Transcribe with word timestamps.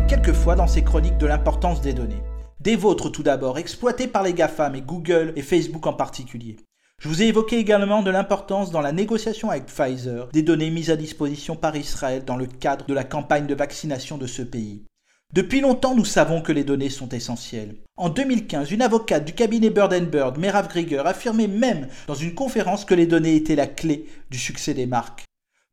quelques 0.00 0.32
fois 0.32 0.56
dans 0.56 0.66
ses 0.66 0.82
chroniques 0.82 1.18
de 1.18 1.26
l'importance 1.26 1.80
des 1.80 1.92
données. 1.92 2.22
Des 2.60 2.76
vôtres 2.76 3.10
tout 3.10 3.22
d'abord, 3.22 3.58
exploitées 3.58 4.08
par 4.08 4.22
les 4.22 4.34
GAFAM 4.34 4.74
et 4.74 4.80
Google 4.80 5.32
et 5.36 5.42
Facebook 5.42 5.86
en 5.86 5.92
particulier. 5.92 6.56
Je 7.00 7.08
vous 7.08 7.22
ai 7.22 7.26
évoqué 7.26 7.58
également 7.58 8.02
de 8.02 8.10
l'importance 8.10 8.70
dans 8.70 8.80
la 8.80 8.92
négociation 8.92 9.50
avec 9.50 9.66
Pfizer 9.66 10.28
des 10.32 10.42
données 10.42 10.70
mises 10.70 10.90
à 10.90 10.96
disposition 10.96 11.56
par 11.56 11.76
Israël 11.76 12.24
dans 12.24 12.36
le 12.36 12.46
cadre 12.46 12.86
de 12.86 12.94
la 12.94 13.04
campagne 13.04 13.46
de 13.46 13.54
vaccination 13.54 14.18
de 14.18 14.26
ce 14.26 14.42
pays. 14.42 14.84
Depuis 15.32 15.60
longtemps, 15.60 15.94
nous 15.94 16.04
savons 16.04 16.40
que 16.40 16.52
les 16.52 16.64
données 16.64 16.90
sont 16.90 17.08
essentielles. 17.08 17.76
En 17.96 18.08
2015, 18.08 18.70
une 18.70 18.82
avocate 18.82 19.24
du 19.24 19.32
cabinet 19.32 19.70
Bird 19.70 19.94
Bird, 20.10 20.38
Merav 20.38 20.68
Grieger, 20.68 21.02
affirmait 21.04 21.48
même 21.48 21.88
dans 22.06 22.14
une 22.14 22.34
conférence 22.34 22.84
que 22.84 22.94
les 22.94 23.06
données 23.06 23.34
étaient 23.34 23.56
la 23.56 23.66
clé 23.66 24.06
du 24.30 24.38
succès 24.38 24.74
des 24.74 24.86
marques. 24.86 25.24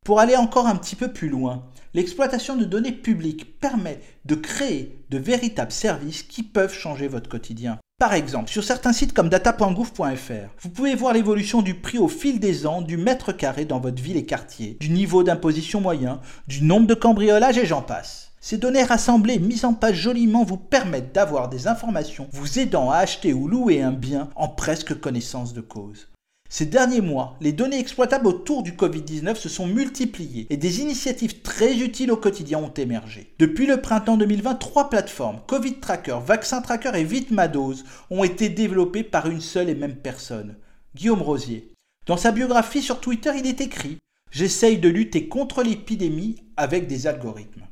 Pour 0.03 0.19
aller 0.19 0.35
encore 0.35 0.65
un 0.65 0.77
petit 0.77 0.95
peu 0.95 1.13
plus 1.13 1.29
loin, 1.29 1.63
l'exploitation 1.93 2.55
de 2.55 2.65
données 2.65 2.91
publiques 2.91 3.59
permet 3.59 4.01
de 4.25 4.33
créer 4.33 5.05
de 5.11 5.19
véritables 5.19 5.71
services 5.71 6.23
qui 6.23 6.41
peuvent 6.41 6.73
changer 6.73 7.07
votre 7.07 7.29
quotidien. 7.29 7.77
Par 7.99 8.15
exemple, 8.15 8.49
sur 8.49 8.63
certains 8.63 8.93
sites 8.93 9.13
comme 9.13 9.29
data.gouv.fr, 9.29 10.49
vous 10.59 10.69
pouvez 10.69 10.95
voir 10.95 11.13
l'évolution 11.13 11.61
du 11.61 11.75
prix 11.75 11.99
au 11.99 12.07
fil 12.07 12.39
des 12.39 12.65
ans 12.65 12.81
du 12.81 12.97
mètre 12.97 13.31
carré 13.31 13.65
dans 13.65 13.79
votre 13.79 14.01
ville 14.01 14.17
et 14.17 14.25
quartier, 14.25 14.75
du 14.79 14.89
niveau 14.89 15.21
d'imposition 15.21 15.81
moyen, 15.81 16.19
du 16.47 16.63
nombre 16.63 16.87
de 16.87 16.95
cambriolages 16.95 17.59
et 17.59 17.67
j'en 17.67 17.83
passe. 17.83 18.31
Ces 18.39 18.57
données 18.57 18.83
rassemblées, 18.83 19.37
mises 19.37 19.65
en 19.65 19.75
page 19.75 19.97
joliment, 19.97 20.43
vous 20.43 20.57
permettent 20.57 21.13
d'avoir 21.13 21.47
des 21.47 21.67
informations 21.67 22.27
vous 22.31 22.57
aidant 22.57 22.89
à 22.89 22.97
acheter 22.97 23.33
ou 23.33 23.47
louer 23.47 23.83
un 23.83 23.91
bien 23.91 24.29
en 24.35 24.47
presque 24.47 24.99
connaissance 24.99 25.53
de 25.53 25.61
cause. 25.61 26.07
Ces 26.53 26.65
derniers 26.65 26.99
mois, 26.99 27.37
les 27.39 27.53
données 27.53 27.79
exploitables 27.79 28.27
autour 28.27 28.61
du 28.61 28.73
Covid-19 28.73 29.35
se 29.35 29.47
sont 29.47 29.67
multipliées 29.67 30.47
et 30.49 30.57
des 30.57 30.81
initiatives 30.81 31.41
très 31.41 31.77
utiles 31.77 32.11
au 32.11 32.17
quotidien 32.17 32.59
ont 32.59 32.73
émergé. 32.73 33.33
Depuis 33.39 33.65
le 33.65 33.79
printemps 33.79 34.17
2020, 34.17 34.55
trois 34.55 34.89
plateformes, 34.89 35.39
Covid 35.47 35.75
Tracker, 35.75 36.17
Vaccin 36.25 36.61
Tracker 36.61 36.91
et 36.95 37.05
Vitmadose, 37.05 37.85
ont 38.09 38.25
été 38.25 38.49
développées 38.49 39.03
par 39.03 39.29
une 39.29 39.39
seule 39.39 39.69
et 39.69 39.75
même 39.75 39.95
personne, 39.95 40.57
Guillaume 40.93 41.21
Rosier. 41.21 41.71
Dans 42.05 42.17
sa 42.17 42.33
biographie 42.33 42.81
sur 42.81 42.99
Twitter, 42.99 43.31
il 43.37 43.47
est 43.47 43.61
écrit 43.61 43.99
J'essaye 44.29 44.77
de 44.77 44.89
lutter 44.89 45.29
contre 45.29 45.63
l'épidémie 45.63 46.35
avec 46.57 46.85
des 46.85 47.07
algorithmes. 47.07 47.65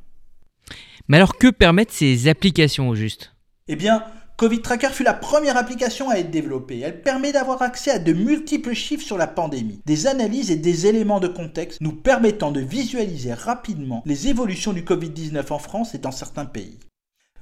Mais 1.06 1.18
alors 1.18 1.36
que 1.36 1.48
permettent 1.48 1.92
ces 1.92 2.28
applications 2.28 2.88
au 2.88 2.94
juste? 2.94 3.34
Eh 3.68 3.76
bien, 3.76 4.04
Covid 4.40 4.62
Tracker 4.62 4.88
fut 4.88 5.02
la 5.02 5.12
première 5.12 5.58
application 5.58 6.08
à 6.08 6.14
être 6.14 6.30
développée. 6.30 6.80
Elle 6.80 7.02
permet 7.02 7.30
d'avoir 7.30 7.60
accès 7.60 7.90
à 7.90 7.98
de 7.98 8.14
multiples 8.14 8.72
chiffres 8.72 9.04
sur 9.04 9.18
la 9.18 9.26
pandémie, 9.26 9.82
des 9.84 10.06
analyses 10.06 10.50
et 10.50 10.56
des 10.56 10.86
éléments 10.86 11.20
de 11.20 11.28
contexte 11.28 11.78
nous 11.82 11.92
permettant 11.92 12.50
de 12.50 12.60
visualiser 12.60 13.34
rapidement 13.34 14.02
les 14.06 14.28
évolutions 14.28 14.72
du 14.72 14.80
Covid-19 14.80 15.52
en 15.52 15.58
France 15.58 15.94
et 15.94 15.98
dans 15.98 16.10
certains 16.10 16.46
pays. 16.46 16.78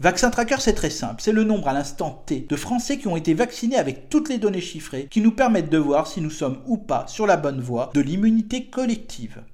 Vaccin 0.00 0.30
Tracker, 0.30 0.56
c'est 0.58 0.72
très 0.72 0.90
simple, 0.90 1.22
c'est 1.22 1.30
le 1.30 1.44
nombre 1.44 1.68
à 1.68 1.72
l'instant 1.72 2.24
T 2.26 2.48
de 2.48 2.56
Français 2.56 2.98
qui 2.98 3.06
ont 3.06 3.16
été 3.16 3.32
vaccinés 3.32 3.78
avec 3.78 4.08
toutes 4.08 4.28
les 4.28 4.38
données 4.38 4.60
chiffrées 4.60 5.06
qui 5.08 5.20
nous 5.20 5.30
permettent 5.30 5.70
de 5.70 5.78
voir 5.78 6.08
si 6.08 6.20
nous 6.20 6.30
sommes 6.30 6.58
ou 6.66 6.78
pas 6.78 7.06
sur 7.06 7.28
la 7.28 7.36
bonne 7.36 7.60
voie 7.60 7.92
de 7.94 8.00
l'immunité 8.00 8.64
collective. 8.64 9.44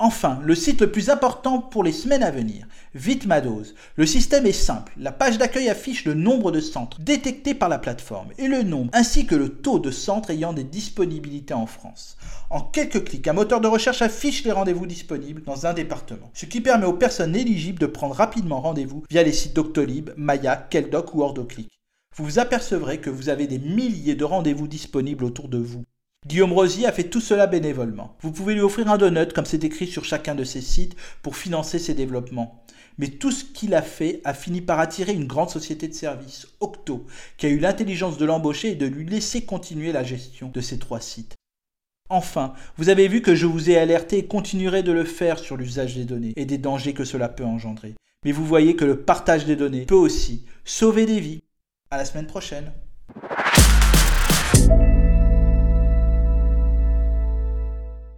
Enfin, 0.00 0.38
le 0.44 0.54
site 0.54 0.80
le 0.80 0.92
plus 0.92 1.10
important 1.10 1.58
pour 1.58 1.82
les 1.82 1.90
semaines 1.90 2.22
à 2.22 2.30
venir, 2.30 2.68
Vitmadose. 2.94 3.74
Le 3.96 4.06
système 4.06 4.46
est 4.46 4.52
simple. 4.52 4.92
La 4.96 5.10
page 5.10 5.38
d'accueil 5.38 5.68
affiche 5.68 6.04
le 6.04 6.14
nombre 6.14 6.52
de 6.52 6.60
centres 6.60 7.00
détectés 7.00 7.54
par 7.54 7.68
la 7.68 7.80
plateforme 7.80 8.28
et 8.38 8.46
le 8.46 8.62
nombre 8.62 8.92
ainsi 8.94 9.26
que 9.26 9.34
le 9.34 9.48
taux 9.48 9.80
de 9.80 9.90
centres 9.90 10.30
ayant 10.30 10.52
des 10.52 10.62
disponibilités 10.62 11.54
en 11.54 11.66
France. 11.66 12.16
En 12.48 12.60
quelques 12.60 13.02
clics, 13.02 13.26
un 13.26 13.32
moteur 13.32 13.60
de 13.60 13.66
recherche 13.66 14.00
affiche 14.00 14.44
les 14.44 14.52
rendez-vous 14.52 14.86
disponibles 14.86 15.42
dans 15.42 15.66
un 15.66 15.74
département, 15.74 16.30
ce 16.32 16.46
qui 16.46 16.60
permet 16.60 16.86
aux 16.86 16.92
personnes 16.92 17.34
éligibles 17.34 17.80
de 17.80 17.86
prendre 17.86 18.14
rapidement 18.14 18.60
rendez-vous 18.60 19.02
via 19.10 19.24
les 19.24 19.32
sites 19.32 19.56
Doctolib, 19.56 20.10
Maya, 20.16 20.54
Keldoc 20.54 21.12
ou 21.12 21.22
Ordoclick. 21.22 21.72
Vous 22.14 22.24
vous 22.24 22.38
apercevrez 22.38 23.00
que 23.00 23.10
vous 23.10 23.30
avez 23.30 23.48
des 23.48 23.58
milliers 23.58 24.14
de 24.14 24.24
rendez-vous 24.24 24.68
disponibles 24.68 25.24
autour 25.24 25.48
de 25.48 25.58
vous. 25.58 25.84
Guillaume 26.28 26.52
Rosier 26.52 26.84
a 26.84 26.92
fait 26.92 27.04
tout 27.04 27.22
cela 27.22 27.46
bénévolement. 27.46 28.14
Vous 28.20 28.32
pouvez 28.32 28.52
lui 28.52 28.60
offrir 28.60 28.90
un 28.90 28.98
donut, 28.98 29.32
comme 29.32 29.46
c'est 29.46 29.64
écrit 29.64 29.86
sur 29.86 30.04
chacun 30.04 30.34
de 30.34 30.44
ses 30.44 30.60
sites, 30.60 30.94
pour 31.22 31.36
financer 31.36 31.78
ses 31.78 31.94
développements. 31.94 32.62
Mais 32.98 33.08
tout 33.08 33.30
ce 33.30 33.44
qu'il 33.44 33.74
a 33.74 33.80
fait 33.80 34.20
a 34.24 34.34
fini 34.34 34.60
par 34.60 34.78
attirer 34.78 35.14
une 35.14 35.26
grande 35.26 35.48
société 35.48 35.88
de 35.88 35.94
services, 35.94 36.46
Octo, 36.60 37.06
qui 37.38 37.46
a 37.46 37.48
eu 37.48 37.58
l'intelligence 37.58 38.18
de 38.18 38.26
l'embaucher 38.26 38.72
et 38.72 38.74
de 38.74 38.84
lui 38.84 39.06
laisser 39.06 39.46
continuer 39.46 39.90
la 39.90 40.04
gestion 40.04 40.50
de 40.50 40.60
ces 40.60 40.78
trois 40.78 41.00
sites. 41.00 41.34
Enfin, 42.10 42.52
vous 42.76 42.90
avez 42.90 43.08
vu 43.08 43.22
que 43.22 43.34
je 43.34 43.46
vous 43.46 43.70
ai 43.70 43.78
alerté 43.78 44.18
et 44.18 44.26
continuerai 44.26 44.82
de 44.82 44.92
le 44.92 45.04
faire 45.04 45.38
sur 45.38 45.56
l'usage 45.56 45.94
des 45.94 46.04
données 46.04 46.34
et 46.36 46.44
des 46.44 46.58
dangers 46.58 46.92
que 46.92 47.04
cela 47.04 47.30
peut 47.30 47.44
engendrer. 47.44 47.94
Mais 48.26 48.32
vous 48.32 48.44
voyez 48.44 48.76
que 48.76 48.84
le 48.84 49.00
partage 49.00 49.46
des 49.46 49.56
données 49.56 49.86
peut 49.86 49.94
aussi 49.94 50.44
sauver 50.66 51.06
des 51.06 51.20
vies. 51.20 51.40
À 51.90 51.96
la 51.96 52.04
semaine 52.04 52.26
prochaine. 52.26 52.70